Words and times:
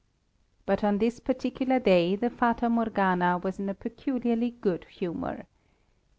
But 0.65 0.83
on 0.83 0.97
this 0.97 1.19
particular 1.19 1.77
day 1.77 2.15
the 2.15 2.31
Fata 2.31 2.67
Morgana 2.69 3.37
was 3.37 3.59
in 3.59 3.69
a 3.69 3.75
peculiarly 3.75 4.49
good 4.49 4.85
humour. 4.85 5.45